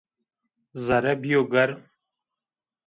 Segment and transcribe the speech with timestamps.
[0.83, 1.73] Zere bîyo germ